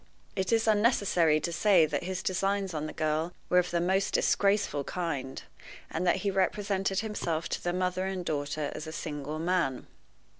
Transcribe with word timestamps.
It 0.35 0.51
is 0.51 0.67
unnecessary 0.67 1.39
to 1.41 1.51
say 1.53 1.85
that 1.85 2.05
his 2.05 2.23
designs 2.23 2.73
on 2.73 2.87
the 2.87 2.91
girl 2.91 3.33
were 3.49 3.59
of 3.59 3.69
the 3.69 3.79
most 3.79 4.15
disgraceful 4.15 4.83
kind, 4.83 5.43
and 5.91 6.07
that 6.07 6.15
he 6.25 6.31
represented 6.31 7.01
himself 7.01 7.47
to 7.49 7.61
the 7.63 7.71
mother 7.71 8.07
and 8.07 8.25
daughter 8.25 8.71
as 8.73 8.87
a 8.87 8.91
single 8.93 9.37
man. 9.37 9.85